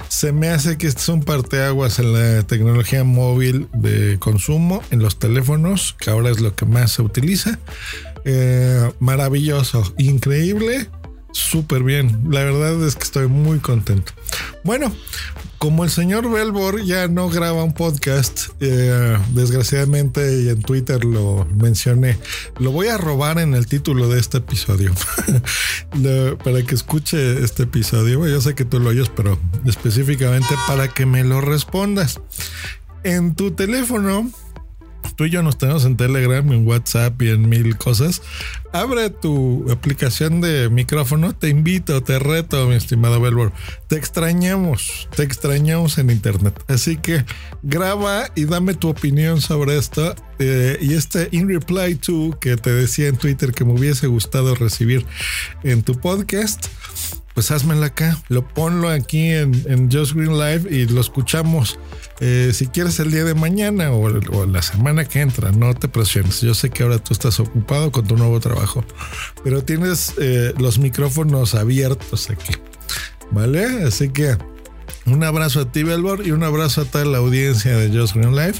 Se 0.07 0.31
me 0.31 0.49
hace 0.49 0.77
que 0.77 0.87
este 0.87 1.01
es 1.01 1.09
un 1.09 1.23
parteaguas 1.23 1.99
en 1.99 2.13
la 2.13 2.43
tecnología 2.43 3.03
móvil 3.03 3.67
de 3.73 4.17
consumo 4.19 4.81
en 4.91 4.99
los 4.99 5.19
teléfonos, 5.19 5.95
que 5.99 6.09
ahora 6.09 6.29
es 6.29 6.39
lo 6.39 6.55
que 6.55 6.65
más 6.65 6.93
se 6.93 7.01
utiliza. 7.01 7.59
Eh, 8.25 8.91
maravilloso, 8.99 9.93
increíble, 9.97 10.89
súper 11.31 11.83
bien. 11.83 12.25
La 12.29 12.43
verdad 12.43 12.81
es 12.85 12.95
que 12.95 13.03
estoy 13.03 13.27
muy 13.27 13.59
contento. 13.59 14.13
Bueno, 14.63 14.93
como 15.59 15.83
el 15.83 15.89
señor 15.89 16.31
Belbor 16.31 16.81
ya 16.83 17.09
no 17.09 17.29
graba 17.29 17.65
un 17.65 17.73
podcast, 17.73 18.47
eh, 18.61 19.17
desgraciadamente 19.33 20.41
y 20.41 20.49
en 20.49 20.61
Twitter 20.61 21.03
lo 21.03 21.45
mencioné, 21.53 22.17
lo 22.59 22.71
voy 22.71 22.87
a 22.87 22.97
robar 22.97 23.39
en 23.39 23.53
el 23.53 23.67
título 23.67 24.07
de 24.07 24.21
este 24.21 24.37
episodio 24.37 24.93
para 26.43 26.63
que 26.63 26.75
escuche 26.75 27.43
este 27.43 27.63
episodio. 27.63 28.25
Yo 28.25 28.39
sé 28.39 28.55
que 28.55 28.63
tú 28.63 28.79
lo 28.79 28.89
oyes, 28.89 29.09
pero 29.09 29.37
específicamente 29.65 30.47
para 30.65 30.87
que 30.87 31.05
me 31.05 31.25
lo 31.25 31.41
respondas. 31.41 32.21
En 33.03 33.35
tu 33.35 33.51
teléfono 33.51 34.31
tú 35.19 35.25
y 35.25 35.31
yo 35.31 35.43
nos 35.43 35.57
tenemos 35.57 35.83
en 35.83 35.97
Telegram, 35.97 36.49
en 36.53 36.65
WhatsApp 36.65 37.21
y 37.21 37.27
en 37.27 37.49
mil 37.49 37.75
cosas. 37.75 38.21
Abre 38.71 39.09
tu 39.09 39.69
aplicación 39.69 40.39
de 40.39 40.69
micrófono. 40.69 41.35
Te 41.35 41.49
invito, 41.49 42.01
te 42.01 42.19
reto, 42.19 42.65
mi 42.67 42.75
estimado 42.75 43.19
Belbor. 43.19 43.51
Te 43.89 43.97
extrañamos, 43.97 45.09
te 45.13 45.23
extrañamos 45.23 45.97
en 45.97 46.09
Internet. 46.09 46.57
Así 46.69 46.95
que 46.95 47.25
graba 47.63 48.29
y 48.33 48.45
dame 48.45 48.75
tu 48.75 48.87
opinión 48.87 49.41
sobre 49.41 49.77
esto. 49.77 50.15
Eh, 50.39 50.77
y 50.79 50.93
este 50.93 51.27
in 51.33 51.49
reply 51.49 51.95
to 51.95 52.37
que 52.39 52.55
te 52.55 52.71
decía 52.71 53.09
en 53.09 53.17
Twitter 53.17 53.51
que 53.51 53.65
me 53.65 53.73
hubiese 53.73 54.07
gustado 54.07 54.55
recibir 54.55 55.05
en 55.63 55.83
tu 55.83 55.99
podcast 55.99 56.67
pues 57.39 57.51
házmela 57.51 57.85
acá, 57.85 58.21
lo 58.27 58.45
ponlo 58.45 58.89
aquí 58.89 59.29
en, 59.29 59.63
en 59.65 59.89
Just 59.89 60.11
Green 60.11 60.37
Live 60.37 60.63
y 60.69 60.87
lo 60.87 60.99
escuchamos. 60.99 61.79
Eh, 62.19 62.51
si 62.53 62.67
quieres 62.67 62.99
el 62.99 63.11
día 63.11 63.23
de 63.23 63.33
mañana 63.33 63.93
o, 63.93 64.09
la 64.45 64.61
semana 64.61 65.05
que 65.05 65.21
entra, 65.21 65.53
no 65.53 65.73
te 65.73 65.87
presiones. 65.87 66.41
Yo 66.41 66.53
sé 66.53 66.69
que 66.69 66.83
ahora 66.83 66.99
tú 66.99 67.13
estás 67.13 67.39
ocupado 67.39 67.93
con 67.93 68.05
tu 68.05 68.17
nuevo 68.17 68.41
trabajo, 68.41 68.83
pero 69.41 69.63
tienes 69.63 70.15
eh, 70.19 70.53
los 70.57 70.79
micrófonos 70.79 71.55
abiertos 71.55 72.29
aquí, 72.29 72.55
¿vale? 73.31 73.85
Así 73.85 74.09
que 74.09 74.35
un 75.05 75.23
abrazo 75.23 75.61
a 75.61 75.71
ti, 75.71 75.83
Belbor, 75.83 76.27
y 76.27 76.31
un 76.31 76.43
abrazo 76.43 76.81
a 76.81 76.85
toda 76.85 77.05
la 77.05 77.19
audiencia 77.19 77.77
de 77.77 77.97
Just 77.97 78.15
Green 78.15 78.35
Live 78.35 78.55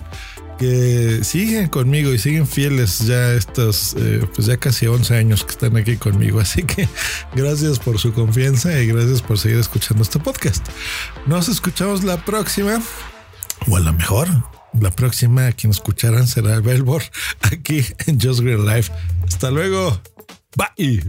que 0.59 1.23
siguen 1.23 1.69
conmigo 1.69 2.13
y 2.13 2.19
siguen 2.19 2.45
fieles 2.45 2.99
ya 2.99 3.31
estos, 3.31 3.95
eh, 3.97 4.27
pues 4.35 4.47
ya 4.47 4.57
casi 4.57 4.87
11 4.87 5.15
años 5.15 5.45
que 5.45 5.51
están 5.51 5.77
aquí 5.77 5.95
conmigo. 5.95 6.41
Así 6.41 6.63
que 6.63 6.87
gracias 7.35 7.79
por 7.79 7.97
su 7.97 8.13
confianza 8.13 8.77
y 8.79 8.87
gracias 8.87 9.21
por 9.21 9.39
seguir 9.39 9.57
escuchando 9.57 10.03
este 10.03 10.19
podcast. 10.19 10.67
Nos 11.25 11.47
escuchamos 11.47 12.03
la 12.03 12.23
próxima, 12.25 12.81
o 13.67 13.77
a 13.77 13.79
lo 13.79 13.93
mejor 13.93 14.27
la 14.79 14.91
próxima 14.91 15.47
a 15.47 15.51
quien 15.53 15.71
escucharán 15.71 16.27
será 16.27 16.59
Belbor 16.59 17.03
aquí 17.41 17.85
en 18.05 18.19
Just 18.19 18.41
Green 18.41 18.65
Life. 18.65 18.91
Hasta 19.25 19.49
luego. 19.49 20.01
Bye. 20.57 21.03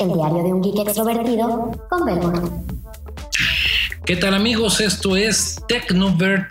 El 0.00 0.12
diario 0.12 0.42
de 0.42 0.52
un 0.52 0.62
geek 0.62 0.86
extrovertido 0.86 1.86
con 1.88 2.04
Belbor. 2.04 2.68
¿Qué 4.08 4.16
tal 4.16 4.32
amigos? 4.32 4.80
Esto 4.80 5.16
es 5.16 5.56
Tecnovert. 5.68 6.50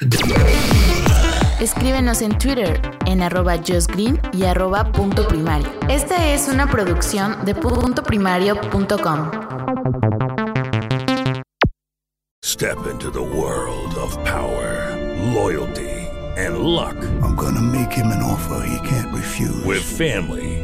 Escríbenos 1.59 2.21
en 2.21 2.37
Twitter 2.37 2.79
en 3.07 3.23
arroba 3.23 3.57
justgreen 3.57 4.21
y 4.31 4.43
arroba 4.43 4.91
punto 4.91 5.27
primario. 5.27 5.67
Esta 5.89 6.31
es 6.31 6.49
una 6.49 6.69
producción 6.69 7.43
de 7.45 7.55
puntoprimario.com. 7.55 9.31
Step 12.45 12.77
into 12.91 13.09
the 13.09 13.23
world 13.23 13.95
of 13.95 14.15
power, 14.23 14.95
loyalty 15.33 15.97
and 16.37 16.59
luck. 16.59 16.95
I'm 17.23 17.35
gonna 17.35 17.59
make 17.59 17.91
him 17.91 18.11
an 18.11 18.21
offer 18.21 18.63
he 18.67 18.87
can't 18.87 19.11
refuse. 19.11 19.65
With 19.65 19.81
family, 19.81 20.63